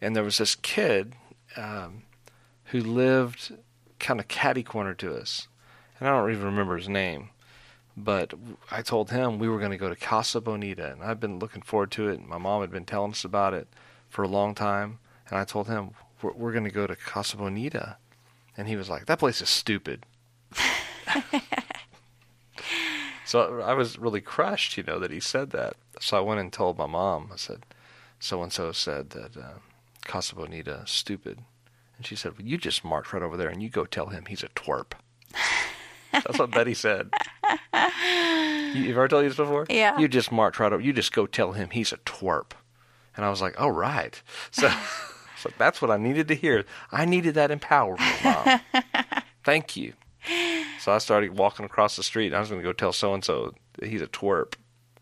[0.00, 1.14] And there was this kid
[1.56, 2.02] um,
[2.66, 3.54] who lived
[3.98, 5.48] kind of catty corner to us.
[5.98, 7.30] And I don't even remember his name.
[7.96, 8.34] But
[8.70, 10.92] I told him we were going to go to Casa Bonita.
[10.92, 12.18] And I've been looking forward to it.
[12.18, 13.68] And my mom had been telling us about it
[14.08, 14.98] for a long time.
[15.28, 17.96] And I told him, we're, we're going to go to Casa Bonita.
[18.56, 20.04] And he was like, that place is stupid.
[23.24, 25.76] so I was really crushed, you know, that he said that.
[26.00, 27.30] So I went and told my mom.
[27.32, 27.64] I said,
[28.18, 29.58] so and so said that uh,
[30.06, 31.40] Casa Bonita stupid.
[31.96, 34.26] And she said, well, you just march right over there and you go tell him
[34.26, 34.92] he's a twerp.
[36.12, 37.10] That's what Betty said.
[37.72, 39.66] You, you've ever told you this before?
[39.68, 39.98] Yeah.
[39.98, 40.82] You just march right over.
[40.82, 42.52] You just go tell him he's a twerp.
[43.16, 44.20] And I was like, oh, right.
[44.50, 44.68] So,
[45.38, 46.64] so that's what I needed to hear.
[46.92, 48.82] I needed that empowerment, Mom.
[49.44, 49.94] Thank you.
[50.80, 52.26] So I started walking across the street.
[52.26, 54.54] And I was going to go tell so and so he's a twerp.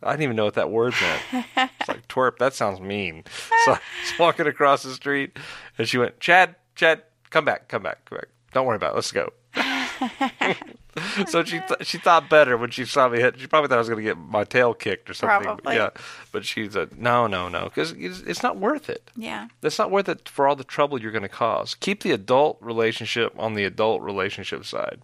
[0.04, 1.46] I didn't even know what that word meant.
[1.56, 2.38] It's like twerp.
[2.38, 3.24] That sounds mean.
[3.64, 5.38] So I was walking across the street,
[5.78, 8.28] and she went, "Chad, Chad, come back, come back, come back.
[8.52, 8.96] Don't worry about it.
[8.96, 9.32] Let's go."
[11.28, 13.38] so she th- she thought better when she saw me hit.
[13.38, 15.42] She probably thought I was going to get my tail kicked or something.
[15.42, 15.76] Probably.
[15.76, 15.90] Yeah,
[16.30, 19.10] but she said, "No, no, no, because it's, it's not worth it.
[19.16, 19.48] Yeah.
[19.62, 21.74] It's not worth it for all the trouble you're going to cause.
[21.74, 25.00] Keep the adult relationship on the adult relationship side.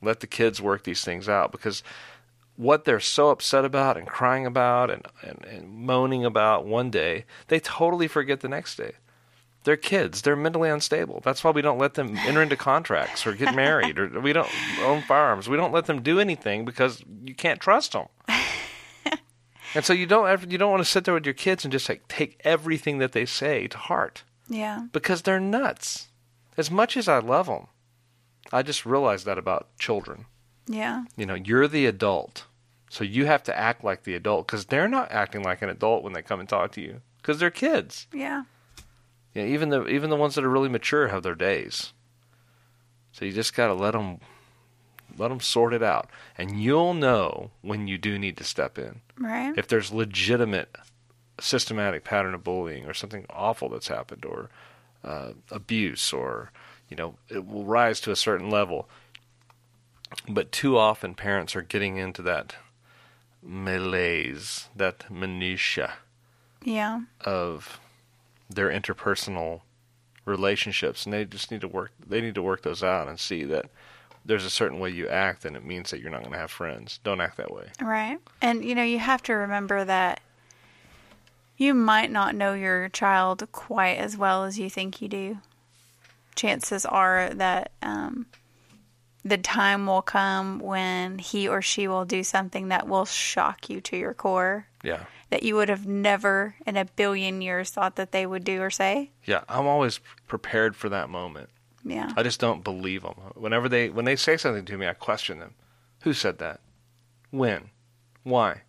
[0.00, 1.82] Let the kids work these things out because
[2.56, 7.24] what they're so upset about and crying about and, and, and moaning about one day,
[7.48, 8.92] they totally forget the next day.
[9.64, 10.22] They're kids.
[10.22, 11.20] They're mentally unstable.
[11.24, 14.50] That's why we don't let them enter into contracts or get married or we don't
[14.82, 15.48] own firearms.
[15.48, 18.06] We don't let them do anything because you can't trust them.
[19.74, 21.72] and so you don't ever, you don't want to sit there with your kids and
[21.72, 24.86] just like take everything that they say to heart Yeah.
[24.92, 26.08] because they're nuts.
[26.56, 27.66] As much as I love them,
[28.52, 30.26] I just realized that about children.
[30.66, 31.04] Yeah.
[31.16, 32.44] You know, you're the adult,
[32.90, 36.02] so you have to act like the adult because they're not acting like an adult
[36.02, 38.06] when they come and talk to you because they're kids.
[38.12, 38.44] Yeah.
[39.34, 41.92] Know, even the even the ones that are really mature have their days.
[43.12, 44.20] So you just got to let them
[45.18, 49.00] let them sort it out, and you'll know when you do need to step in
[49.18, 49.56] Right.
[49.56, 50.74] if there's legitimate
[51.40, 54.50] systematic pattern of bullying or something awful that's happened or
[55.02, 56.50] uh, abuse or
[56.88, 58.88] you know it will rise to a certain level
[60.28, 62.56] but too often parents are getting into that
[63.42, 65.94] malaise that minutia
[66.62, 67.00] yeah.
[67.24, 67.78] of
[68.48, 69.60] their interpersonal
[70.24, 73.44] relationships and they just need to work they need to work those out and see
[73.44, 73.66] that
[74.24, 76.50] there's a certain way you act and it means that you're not going to have
[76.50, 78.18] friends don't act that way Right.
[78.40, 80.20] And you know, you have to remember that
[81.56, 85.38] you might not know your child quite as well as you think you do.
[86.34, 88.26] Chances are that um,
[89.24, 93.80] the time will come when he or she will do something that will shock you
[93.80, 98.12] to your core yeah that you would have never in a billion years thought that
[98.12, 99.10] they would do or say.
[99.24, 101.48] yeah i'm always prepared for that moment
[101.84, 102.10] Yeah.
[102.16, 103.14] I just don't believe them.
[103.34, 105.54] Whenever they when they say something to me, I question them.
[106.04, 106.60] Who said that?
[107.30, 107.70] When?
[108.22, 108.62] Why?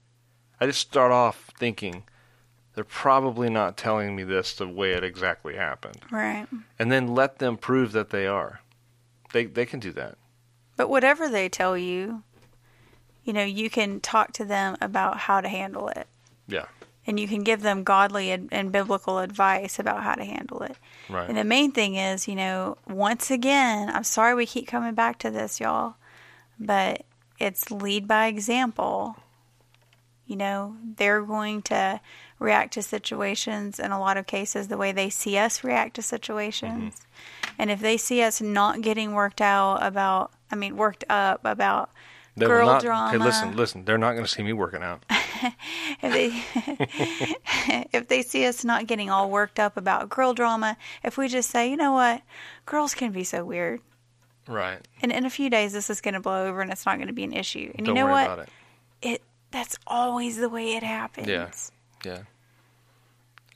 [0.60, 2.04] I just start off thinking
[2.74, 6.46] they're probably not telling me this the way it exactly happened, Right.
[6.78, 8.60] and then let them prove that they are.
[9.32, 10.18] They they can do that.
[10.78, 12.24] But whatever they tell you,
[13.24, 16.08] you know, you can talk to them about how to handle it.
[16.48, 16.66] Yeah.
[17.08, 20.76] and you can give them godly and, and biblical advice about how to handle it.
[21.10, 21.28] Right.
[21.28, 25.20] And the main thing is, you know, once again, I'm sorry we keep coming back
[25.20, 25.96] to this, y'all,
[26.60, 27.04] but
[27.40, 29.18] it's lead by example.
[30.26, 32.02] You know, they're going to
[32.40, 36.02] react to situations in a lot of cases the way they see us react to
[36.02, 36.96] situations.
[36.96, 37.44] Mm-hmm.
[37.58, 41.89] And if they see us not getting worked out about, I mean, worked up about
[42.36, 43.10] They girl not, drama.
[43.15, 43.86] Okay, listen, listen.
[43.86, 45.04] They're not going to see me working out.
[46.02, 47.36] if they
[47.94, 51.50] if they see us not getting all worked up about girl drama, if we just
[51.50, 52.22] say, you know what,
[52.65, 53.82] girls can be so weird,
[54.48, 54.80] Right.
[55.02, 57.08] and in a few days this is going to blow over and it's not going
[57.08, 57.72] to be an issue.
[57.76, 58.26] And Don't you know worry what?
[58.26, 58.50] about it.
[59.02, 61.28] It that's always the way it happens.
[61.28, 61.50] Yeah.
[62.04, 62.20] Yeah.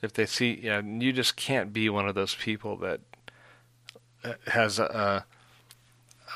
[0.02, 3.00] If they see, yeah, you just can't be one of those people that
[4.46, 5.24] has a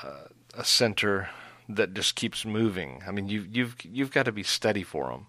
[0.02, 0.08] a,
[0.56, 1.28] a center
[1.68, 3.02] that just keeps moving.
[3.06, 5.26] I mean, you you've you've got to be steady for them,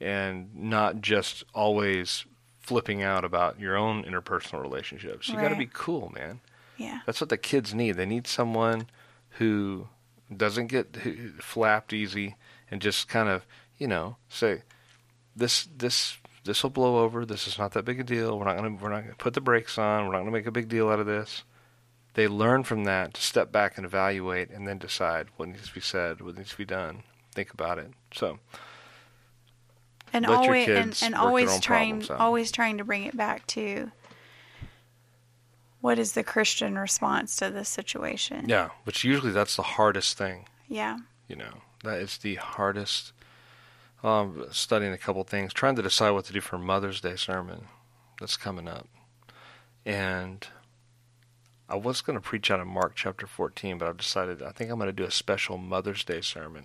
[0.00, 2.24] and not just always
[2.60, 5.28] flipping out about your own interpersonal relationships.
[5.28, 6.40] You got to be cool, man.
[6.76, 7.00] Yeah.
[7.04, 7.92] That's what the kids need.
[7.92, 8.86] They need someone
[9.38, 9.88] who
[10.34, 12.36] doesn't get who- flapped easy
[12.70, 13.44] and just kind of,
[13.76, 14.62] you know, say,
[15.36, 17.26] this this this will blow over.
[17.26, 18.38] This is not that big a deal.
[18.38, 20.06] We're not gonna we're not gonna put the brakes on.
[20.06, 21.42] We're not gonna make a big deal out of this.
[22.14, 25.74] They learn from that to step back and evaluate, and then decide what needs to
[25.74, 27.04] be said, what needs to be done.
[27.34, 27.92] Think about it.
[28.12, 28.38] So
[30.12, 33.90] and always and, and always trying always trying to bring it back to
[35.80, 38.48] what is the Christian response to this situation?
[38.48, 40.46] yeah, which usually that's the hardest thing.
[40.68, 40.98] Yeah.
[41.26, 43.12] you know that is the hardest
[44.02, 47.66] um, studying a couple things trying to decide what to do for mother's day sermon
[48.20, 48.86] that's coming up
[49.84, 50.46] and
[51.70, 54.70] i was going to preach out of mark chapter 14 but i've decided i think
[54.70, 56.64] i'm going to do a special mother's day sermon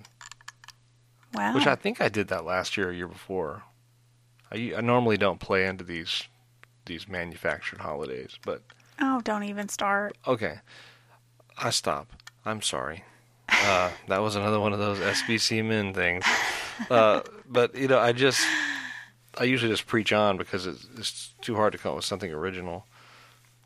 [1.33, 1.53] Wow.
[1.55, 3.63] which i think i did that last year or year before
[4.51, 6.23] I, I normally don't play into these
[6.85, 8.61] these manufactured holidays but
[9.01, 10.15] oh, don't even start.
[10.25, 10.59] Okay.
[11.57, 12.11] I stop.
[12.45, 13.03] I'm sorry.
[13.49, 16.23] Uh, that was another one of those SBC men things.
[16.89, 18.45] Uh, but, you know, I just,
[19.37, 22.31] I usually just preach on because it's, it's too hard to come up with something
[22.31, 22.85] original.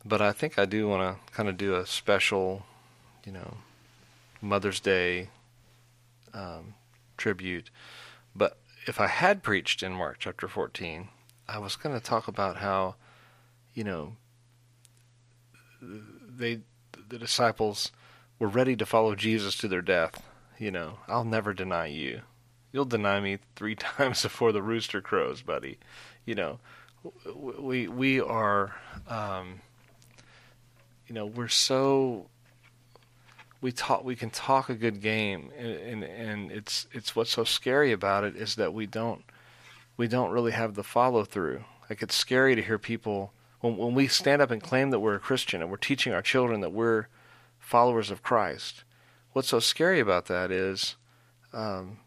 [0.04, 2.64] But I think I do want to kind of do a special,
[3.24, 3.58] you know,
[4.40, 5.28] Mother's Day
[6.32, 6.74] um,
[7.16, 7.70] tribute.
[8.34, 11.08] But if I had preached in Mark chapter 14,
[11.48, 12.94] I was going to talk about how,
[13.74, 14.16] you know,
[15.82, 16.60] they
[17.08, 17.90] the disciples
[18.38, 20.22] were ready to follow Jesus to their death.
[20.58, 22.22] You know, I'll never deny you.
[22.72, 25.78] You'll deny me three times before the rooster crows, buddy.
[26.24, 26.58] You know,
[27.34, 28.76] we we are,
[29.08, 29.60] um,
[31.10, 32.28] you know, we're so
[33.60, 37.42] we talk we can talk a good game, and, and and it's it's what's so
[37.42, 39.24] scary about it is that we don't
[39.96, 41.64] we don't really have the follow through.
[41.90, 45.16] Like it's scary to hear people when when we stand up and claim that we're
[45.16, 47.08] a Christian and we're teaching our children that we're
[47.58, 48.84] followers of Christ.
[49.32, 50.94] What's so scary about that is
[51.52, 51.98] um,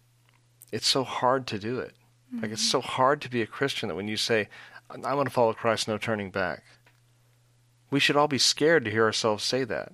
[0.71, 1.93] it's so hard to do it.
[2.41, 4.47] Like it's so hard to be a Christian that when you say,
[4.89, 6.63] "I'm going to follow Christ, no turning back,"
[7.93, 9.93] we should all be scared to hear ourselves say that.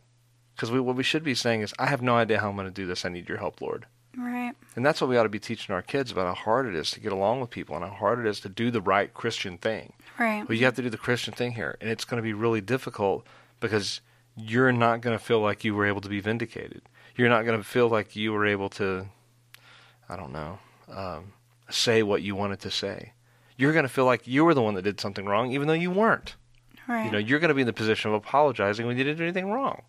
[0.56, 2.68] Because we, what we should be saying is, "I have no idea how I'm going
[2.68, 3.06] to do this.
[3.06, 3.86] I need your help, Lord."
[4.18, 4.54] Right.
[4.76, 6.92] And that's what we ought to be teaching our kids about how hard it is
[6.92, 9.58] to get along with people and how hard it is to do the right Christian
[9.58, 9.94] thing.
[10.18, 10.48] Right.
[10.48, 12.62] Well, you have to do the Christian thing here, and it's going to be really
[12.62, 13.26] difficult
[13.60, 14.02] because
[14.36, 16.82] you're not going to feel like you were able to be vindicated.
[17.16, 19.06] You're not going to feel like you were able to,
[20.08, 20.60] I don't know,
[20.90, 21.34] um,
[21.70, 23.14] say what you wanted to say.
[23.58, 25.74] You're going to feel like you were the one that did something wrong, even though
[25.74, 26.36] you weren't.
[26.90, 27.06] Right.
[27.06, 29.24] You know, you're going to be in the position of apologizing when you didn't do
[29.24, 29.84] anything wrong,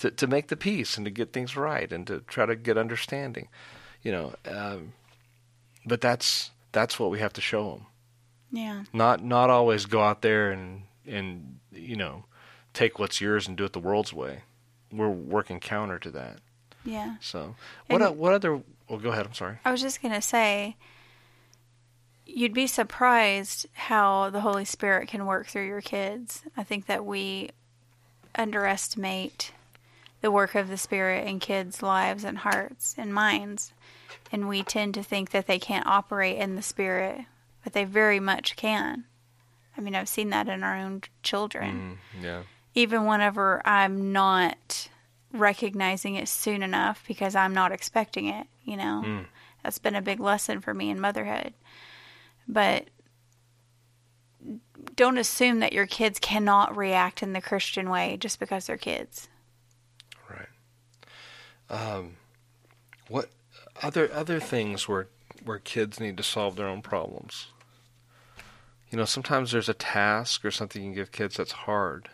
[0.00, 2.76] to to make the peace and to get things right and to try to get
[2.76, 3.48] understanding.
[4.02, 4.92] You know, um,
[5.86, 7.86] but that's that's what we have to show them
[8.52, 8.84] yeah.
[8.92, 12.24] not not always go out there and and you know
[12.74, 14.40] take what's yours and do it the world's way.
[14.92, 16.38] We're working counter to that.
[16.84, 17.16] Yeah.
[17.20, 17.54] So
[17.86, 18.60] what And- o- what other?
[18.88, 19.26] Well, go ahead.
[19.26, 19.58] I'm sorry.
[19.64, 20.76] I was just going to say,
[22.34, 26.42] you'd be surprised how the Holy Spirit can work through your kids.
[26.56, 27.50] I think that we
[28.34, 29.52] underestimate
[30.20, 33.72] the work of the Spirit in kids' lives and hearts and minds.
[34.30, 37.22] And we tend to think that they can't operate in the Spirit,
[37.64, 39.04] but they very much can.
[39.76, 41.98] I mean, I've seen that in our own children.
[42.18, 42.42] Mm, yeah.
[42.74, 44.88] even whenever I'm not
[45.32, 49.02] recognizing it soon enough because I'm not expecting it, you know.
[49.04, 49.24] Mm.
[49.62, 51.54] That's been a big lesson for me in motherhood.
[52.48, 52.88] But
[54.96, 59.28] don't assume that your kids cannot react in the Christian way just because they're kids.
[60.28, 60.48] Right.
[61.70, 62.16] Um,
[63.08, 63.30] what
[63.82, 65.08] other other things where
[65.44, 67.46] where kids need to solve their own problems?
[68.90, 72.10] You know, sometimes there's a task or something you can give kids that's hard,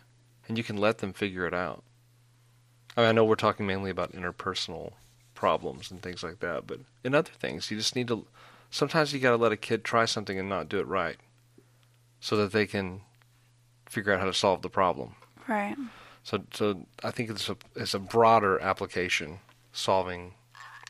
[0.47, 1.83] and you can let them figure it out.
[2.97, 4.93] I, mean, I know we're talking mainly about interpersonal
[5.35, 8.27] problems and things like that, but in other things, you just need to
[8.71, 11.17] sometimes you got to let a kid try something and not do it right
[12.21, 13.03] so that they can
[13.87, 15.15] figure out how to solve the problem.
[15.47, 15.77] Right.
[16.23, 19.39] So, so I think it's a it's a broader application
[19.73, 20.35] solving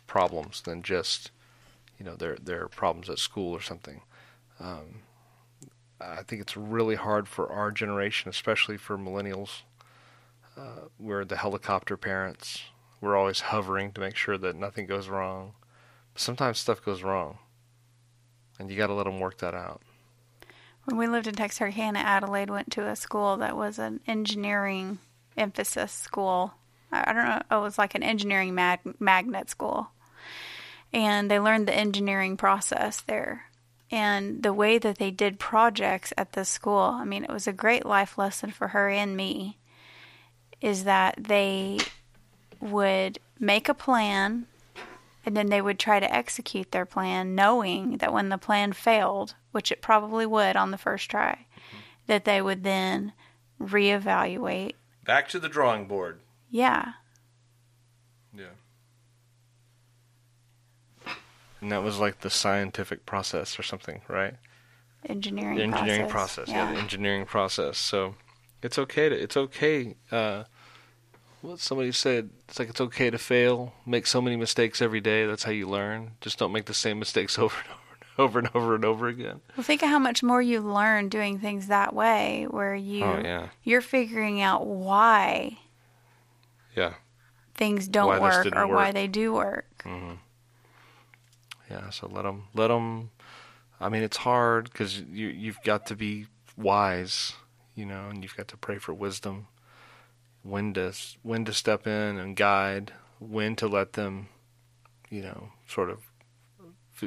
[0.07, 1.31] problems than just
[1.99, 4.03] you know their their problems at school or something.
[4.59, 5.03] Um,
[6.01, 9.63] I think it's really hard for our generation, especially for millennials.
[10.57, 12.63] Uh, we're the helicopter parents.
[13.01, 15.53] We're always hovering to make sure that nothing goes wrong.
[16.15, 17.39] But sometimes stuff goes wrong,
[18.59, 19.83] and you got to let them work that out.
[20.85, 24.99] When we lived in Texarkana, Adelaide went to a school that was an engineering
[25.37, 26.55] emphasis school.
[26.91, 29.91] I don't know, oh, it was like an engineering mag- magnet school.
[30.93, 33.45] And they learned the engineering process there.
[33.91, 37.53] And the way that they did projects at the school, I mean, it was a
[37.53, 39.59] great life lesson for her and me,
[40.61, 41.79] is that they
[42.61, 44.47] would make a plan
[45.29, 49.35] and then they would try to execute their plan knowing that when the plan failed,
[49.53, 51.77] which it probably would on the first try, mm-hmm.
[52.07, 53.13] that they would then
[53.61, 54.73] reevaluate.
[55.05, 56.21] Back to the drawing board.
[56.51, 56.93] Yeah.
[58.35, 58.57] Yeah.
[61.61, 64.33] And that was like the scientific process or something, right?
[65.11, 65.59] Engineering.
[65.59, 66.47] The engineering process.
[66.47, 66.49] process.
[66.49, 66.71] Yeah.
[66.71, 67.77] yeah, the engineering process.
[67.77, 68.15] So
[68.63, 69.95] it's okay to it's okay.
[70.11, 70.45] Uh,
[71.41, 75.27] what somebody said, it's like it's okay to fail, make so many mistakes every day.
[75.27, 76.13] That's how you learn.
[76.21, 77.79] Just don't make the same mistakes over and over
[78.19, 79.41] over and over and over again.
[79.57, 83.21] Well, think of how much more you learn doing things that way, where you oh,
[83.23, 83.49] yeah.
[83.63, 85.59] you're figuring out why.
[86.77, 86.95] Yeah.
[87.55, 88.77] Things don't why work or work.
[88.77, 89.67] why they do work.
[89.85, 90.15] Mm-hmm.
[91.71, 91.91] Yeah.
[91.91, 93.11] So let them let them.
[93.81, 97.35] I mean, it's hard because you you've got to be wise,
[97.75, 99.47] you know, and you've got to pray for wisdom.
[100.49, 104.29] When to when to step in and guide, when to let them,
[105.11, 105.99] you know, sort of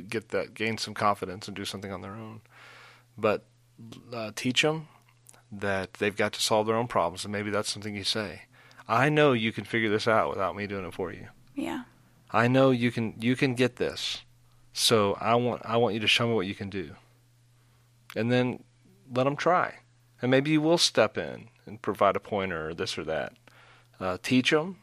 [0.09, 2.41] get that, gain some confidence and do something on their own.
[3.17, 3.45] But
[4.13, 4.87] uh, teach them
[5.51, 8.43] that they've got to solve their own problems, and maybe that's something you say.
[8.87, 11.27] I know you can figure this out without me doing it for you.
[11.55, 11.83] Yeah.
[12.31, 14.21] I know you can you can get this.
[14.73, 16.91] So I want I want you to show me what you can do.
[18.15, 18.63] And then
[19.13, 19.75] let them try.
[20.21, 23.33] And maybe you will step in and provide a pointer or this or that.
[23.99, 24.77] Uh, teach them,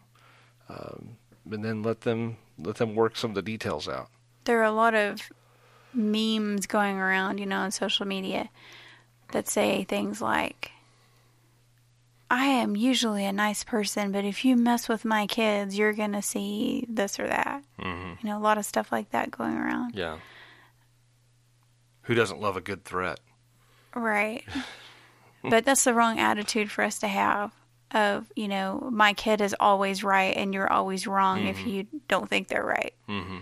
[0.69, 1.17] um,
[1.51, 4.11] and then let them let them work some of the details out
[4.49, 5.31] there are a lot of
[5.93, 8.49] memes going around, you know, on social media
[9.33, 10.73] that say things like,
[12.31, 16.13] I am usually a nice person, but if you mess with my kids, you're going
[16.13, 17.63] to see this or that.
[17.79, 18.27] Mm-hmm.
[18.27, 19.95] You know, a lot of stuff like that going around.
[19.95, 20.17] Yeah.
[22.03, 23.21] Who doesn't love a good threat?
[23.95, 24.45] Right.
[25.51, 27.53] but that's the wrong attitude for us to have
[27.91, 31.49] of, you know, my kid is always right and you're always wrong mm-hmm.
[31.49, 32.95] if you don't think they're right.
[33.09, 33.39] Mm-hmm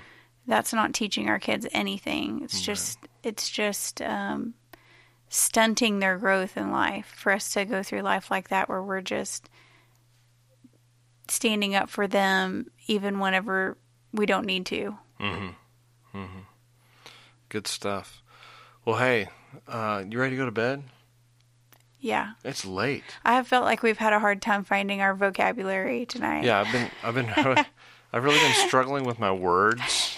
[0.46, 2.42] that's not teaching our kids anything.
[2.42, 4.54] It's just it's just um,
[5.28, 9.00] stunting their growth in life for us to go through life like that, where we're
[9.00, 9.48] just
[11.28, 13.76] standing up for them even whenever
[14.12, 14.96] we don't need to.
[15.20, 16.18] Mm-hmm.
[16.18, 16.40] Mm-hmm.
[17.48, 18.22] Good stuff.
[18.84, 19.28] Well, hey,
[19.66, 20.84] uh, you ready to go to bed?
[22.00, 22.32] Yeah.
[22.44, 23.04] It's late.
[23.24, 26.44] I have felt like we've had a hard time finding our vocabulary tonight.
[26.44, 27.66] Yeah, I've been I've been
[28.12, 30.16] I've really been struggling with my words.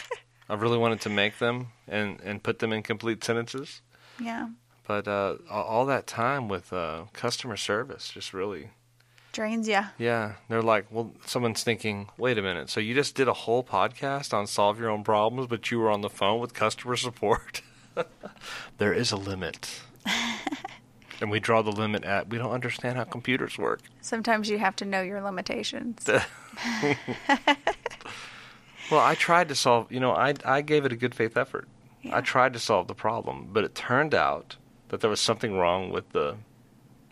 [0.48, 3.82] I really wanted to make them and, and put them in complete sentences.
[4.20, 4.48] Yeah.
[4.86, 8.70] But uh, all that time with uh, customer service just really
[9.32, 9.80] drains you.
[9.98, 10.34] Yeah.
[10.48, 12.68] They're like, well, someone's thinking, wait a minute.
[12.68, 15.90] So you just did a whole podcast on solve your own problems, but you were
[15.90, 17.62] on the phone with customer support?
[18.78, 19.80] there is a limit.
[21.20, 23.80] And we draw the limit at we don't understand how computers work.
[24.00, 26.06] Sometimes you have to know your limitations.
[28.90, 31.68] well, I tried to solve, you know, I I gave it a good faith effort.
[32.02, 32.16] Yeah.
[32.16, 34.56] I tried to solve the problem, but it turned out
[34.88, 36.36] that there was something wrong with the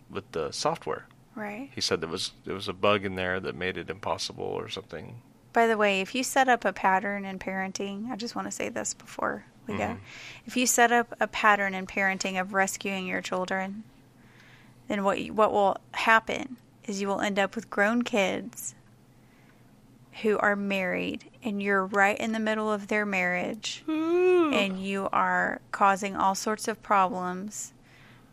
[0.09, 1.05] with the software.
[1.35, 1.69] Right.
[1.73, 4.69] He said there was there was a bug in there that made it impossible or
[4.69, 5.21] something.
[5.53, 8.51] By the way, if you set up a pattern in parenting, I just want to
[8.51, 9.93] say this before we mm-hmm.
[9.93, 9.99] go.
[10.45, 13.83] If you set up a pattern in parenting of rescuing your children,
[14.89, 18.75] then what what will happen is you will end up with grown kids
[20.21, 24.51] who are married and you're right in the middle of their marriage hmm.
[24.53, 27.73] and you are causing all sorts of problems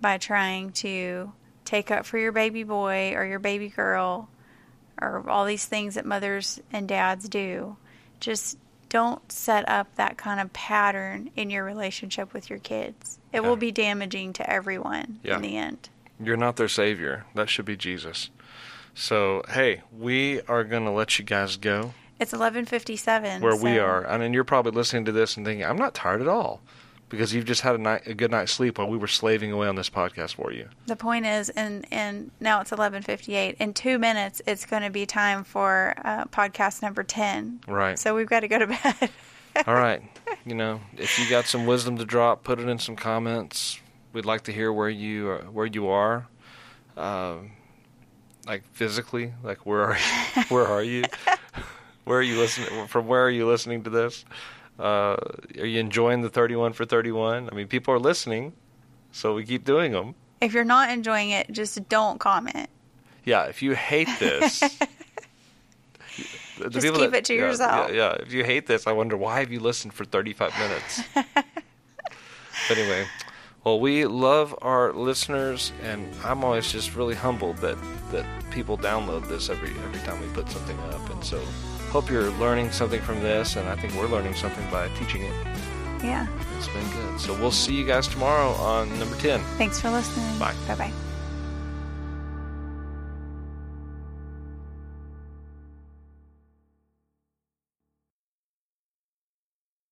[0.00, 1.32] by trying to
[1.64, 4.28] take up for your baby boy or your baby girl
[5.00, 7.76] or all these things that mothers and dads do.
[8.20, 13.18] Just don't set up that kind of pattern in your relationship with your kids.
[13.32, 13.48] It yeah.
[13.48, 15.36] will be damaging to everyone yeah.
[15.36, 15.88] in the end.
[16.18, 17.26] You're not their savior.
[17.34, 18.30] That should be Jesus.
[18.94, 21.92] So, hey, we are going to let you guys go.
[22.18, 23.40] It's 11:57.
[23.42, 26.22] where we are, and then you're probably listening to this and thinking, "I'm not tired
[26.22, 26.62] at all,"
[27.10, 29.68] because you've just had a night, a good night's sleep while we were slaving away
[29.68, 30.70] on this podcast for you.
[30.86, 33.56] The point is, and and now it's 11:58.
[33.60, 37.60] In two minutes, it's going to be time for uh, podcast number 10.
[37.68, 37.98] Right.
[37.98, 39.10] So we've got to go to bed.
[39.66, 40.02] All right.
[40.46, 43.78] You know, if you got some wisdom to drop, put it in some comments.
[44.16, 46.26] We'd like to hear where you are, where you are,
[46.96, 47.50] um,
[48.46, 49.34] like physically.
[49.42, 50.42] Like where are you?
[50.48, 51.04] Where are you?
[52.04, 52.86] where are you listening?
[52.86, 54.24] From where are you listening to this?
[54.78, 55.16] Uh,
[55.58, 57.50] are you enjoying the 31 for 31?
[57.52, 58.54] I mean, people are listening,
[59.12, 60.14] so we keep doing them.
[60.40, 62.70] if you're not enjoying it, just don't comment.
[63.26, 64.60] Yeah, if you hate this,
[66.58, 67.90] the Just keep it to yeah, yourself.
[67.90, 71.02] Yeah, yeah, if you hate this, I wonder why have you listened for 35 minutes?
[71.12, 73.04] but anyway,
[73.66, 77.76] well, we love our listeners, and I'm always just really humbled that
[78.12, 81.40] that people download this every every time we put something up, and so
[81.90, 85.34] hope you're learning something from this, and I think we're learning something by teaching it.
[86.00, 86.28] Yeah.
[86.56, 87.18] It's been good.
[87.18, 89.40] So we'll see you guys tomorrow on number 10.
[89.58, 90.38] Thanks for listening.
[90.38, 90.54] Bye.
[90.68, 91.05] Bye bye.